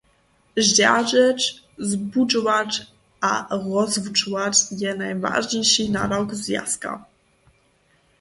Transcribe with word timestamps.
Zdźeržeć, 0.57 1.63
zbudźować 1.89 2.71
a 3.21 3.31
rozwučować 3.73 4.55
je 4.83 4.91
najwažniši 5.01 5.83
nadawk 5.97 6.29
zwjazka. 6.43 6.91